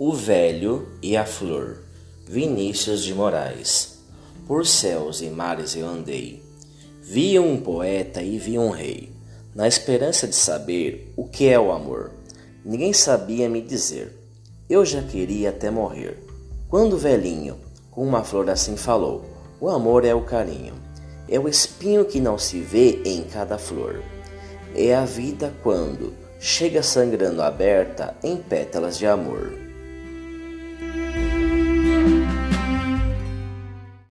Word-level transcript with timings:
O 0.00 0.12
velho 0.12 0.86
e 1.02 1.16
a 1.16 1.26
flor. 1.26 1.78
Vinícius 2.24 3.02
de 3.02 3.12
Moraes. 3.12 3.98
Por 4.46 4.64
céus 4.64 5.20
e 5.20 5.26
mares 5.28 5.74
eu 5.74 5.88
andei. 5.88 6.40
Vi 7.02 7.36
um 7.36 7.60
poeta 7.60 8.22
e 8.22 8.38
vi 8.38 8.56
um 8.56 8.70
rei, 8.70 9.10
na 9.52 9.66
esperança 9.66 10.28
de 10.28 10.36
saber 10.36 11.12
o 11.16 11.26
que 11.26 11.48
é 11.48 11.58
o 11.58 11.72
amor. 11.72 12.12
Ninguém 12.64 12.92
sabia 12.92 13.48
me 13.48 13.60
dizer. 13.60 14.16
Eu 14.70 14.84
já 14.84 15.02
queria 15.02 15.48
até 15.48 15.68
morrer. 15.68 16.22
Quando 16.68 16.92
o 16.92 16.98
velhinho, 16.98 17.58
com 17.90 18.06
uma 18.06 18.22
flor 18.22 18.48
assim 18.50 18.76
falou: 18.76 19.24
O 19.60 19.68
amor 19.68 20.04
é 20.04 20.14
o 20.14 20.22
carinho, 20.22 20.74
é 21.28 21.40
o 21.40 21.48
espinho 21.48 22.04
que 22.04 22.20
não 22.20 22.38
se 22.38 22.60
vê 22.60 23.02
em 23.04 23.24
cada 23.24 23.58
flor. 23.58 24.00
É 24.76 24.94
a 24.94 25.04
vida 25.04 25.52
quando 25.60 26.14
chega 26.38 26.84
sangrando 26.84 27.42
aberta 27.42 28.16
em 28.22 28.36
pétalas 28.36 28.96
de 28.96 29.04
amor. 29.04 29.66